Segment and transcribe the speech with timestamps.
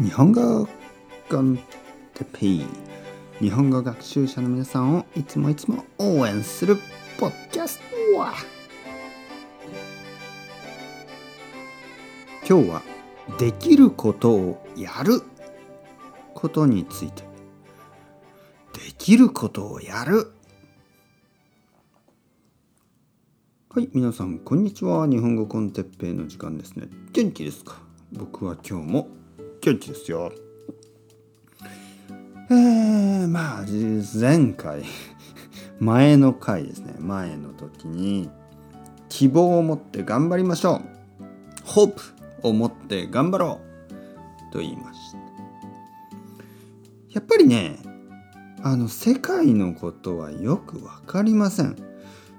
[0.00, 0.68] 日本語
[1.28, 1.58] コン
[2.14, 2.66] テペイ
[3.40, 6.76] 日本語学習者の皆さんをいつもいつも応援する
[7.18, 7.80] ポッキャス
[8.12, 8.32] トは。
[12.48, 12.82] 今日は
[13.40, 15.20] できることをやる
[16.32, 17.24] ことについて。
[18.74, 20.30] できることをやる。
[23.70, 25.08] はい皆さんこんにちは。
[25.08, 26.86] 日本語コンテッペイの時間ですね。
[27.12, 27.80] 元気ですか？
[28.12, 29.08] 僕は今日も
[29.68, 30.32] 元気ですよ
[32.50, 33.64] えー、まあ
[34.18, 34.82] 前回
[35.78, 38.30] 前の回ですね前の時に
[39.10, 40.82] 希望を持って頑張りましょう
[41.64, 42.02] ホープ
[42.42, 43.60] を持って頑張ろ
[44.50, 45.18] うと言いました
[47.10, 47.76] やっぱりね
[48.62, 51.76] あの世界のことはよく分かりません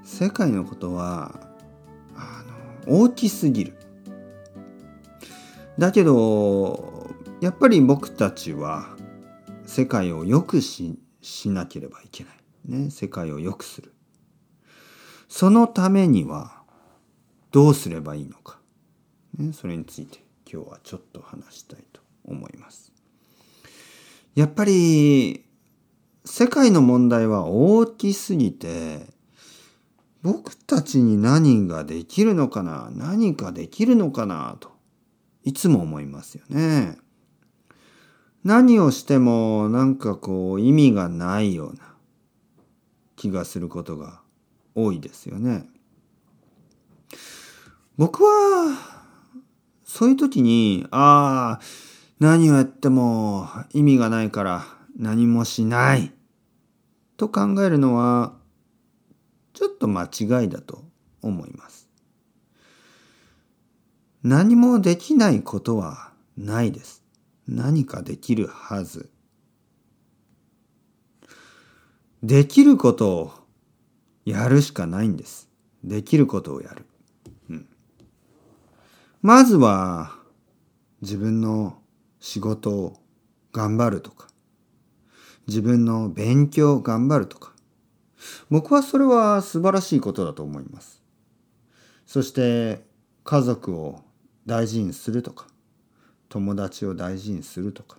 [0.04, 1.40] 世界のことは
[2.16, 2.44] あ
[2.88, 3.74] の大きすぎる
[5.78, 6.99] だけど
[7.42, 8.98] やっぱり僕たちは
[9.66, 10.98] 世界を良くし
[11.46, 13.94] なければいけない、ね、世界を良くする。
[15.30, 16.64] そのためには
[17.52, 18.60] どうすればいいのか、
[19.38, 20.20] ね、それについて
[20.52, 22.92] 今日はちょっと話したいと思います。
[24.36, 25.46] やっぱり
[26.26, 29.08] 世界の問題は大きすぎて
[30.24, 34.72] 僕たちに何ができるのかな何かできるのかなと
[35.44, 36.98] いつも思いますよね。
[38.44, 41.94] 何をしてもなんかこう意味がないような
[43.16, 44.22] 気がすることが
[44.76, 45.68] 多いですよね。
[47.98, 48.78] 僕は
[49.84, 51.62] そういう時にああ
[52.20, 54.66] 何をやっても意味がないから
[54.98, 56.14] 何もしない
[57.18, 58.34] と考えるのは
[59.54, 60.86] ちょっと間違いだと
[61.22, 61.90] 思います。
[64.24, 66.99] 何もできないことはないです。
[67.50, 69.10] 何かできるはず。
[72.22, 73.32] できることを
[74.24, 75.50] やるしかないんです。
[75.84, 76.86] できることをやる。
[77.50, 77.68] うん、
[79.24, 80.16] まずは
[81.02, 81.80] 自分の
[82.20, 83.02] 仕事を
[83.52, 84.28] 頑張るとか
[85.48, 87.54] 自分の勉強を頑張るとか
[88.50, 91.02] 僕はそれは素晴らしいことだと思います。
[92.06, 92.84] そして
[93.24, 94.02] 家族を
[94.46, 95.48] 大事にするとか
[96.30, 97.98] 友達を大事にするとか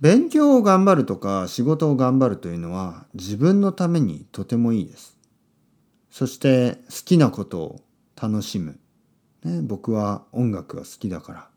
[0.00, 5.18] 勉強を頑張るとか仕事を頑張るというのは自分のためにとてもいいです。
[6.10, 7.80] そして好きなことを
[8.20, 8.78] 楽しむ。
[9.44, 11.48] ね、僕は音楽が好きだから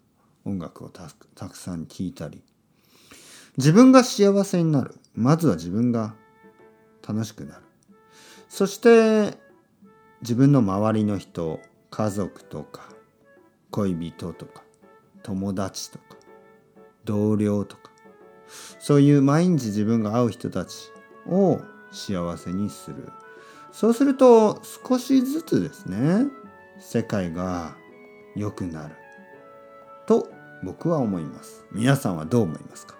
[0.45, 1.09] 音楽をた
[1.49, 2.41] くさん聴いたり
[3.57, 6.15] 自分が幸せになるまずは自分が
[7.05, 7.61] 楽しくなる
[8.47, 9.37] そして
[10.21, 11.59] 自分の周りの人
[11.89, 12.92] 家族とか
[13.73, 14.61] 恋人とか
[15.23, 16.03] 友達とか
[17.05, 17.89] 同僚とか
[18.79, 20.91] そういう毎日自分が会う人たち
[21.27, 21.59] を
[21.91, 23.09] 幸せにする。
[23.71, 26.27] そうすると少しずつですね
[26.79, 27.75] 世界が
[28.35, 28.95] 良くなる。
[30.05, 30.29] と
[30.63, 31.65] 僕は思います。
[31.71, 32.95] 皆さんはどう思いますか？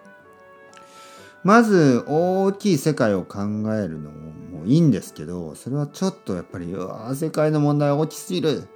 [1.43, 3.41] まず大きい世界を考
[3.75, 8.67] えるのもいいんですけどそれはちょっとやっぱりうわ世界の問題大きすぎる。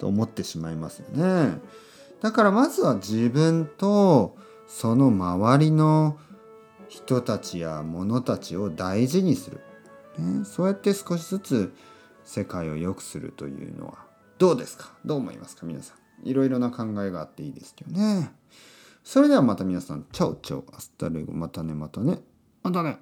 [0.00, 1.60] と思ってしまいますよね。
[2.20, 6.18] だからまずは自分とその周りの
[6.88, 9.60] 人たちや物たちを大事にする、
[10.18, 11.72] ね、そうやって少しずつ
[12.24, 13.98] 世界を良くするというのは
[14.38, 14.92] どうですか？
[15.04, 15.66] どう思いますか？
[15.66, 16.28] 皆さん。
[16.28, 18.30] いろいろな考えがあっていいですけどね。
[19.02, 22.20] それではまた皆さん、 ciao ciao、hasta luego、またね、またね、
[22.62, 22.98] またね。